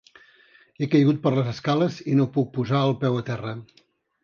[0.79, 3.57] He caigut per les escales i no puc posar el peu a terra.